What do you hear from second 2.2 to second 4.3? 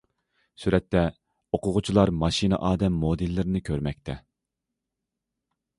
ماشىنا ئادەم مودېللىرىنى كۆرمەكتە.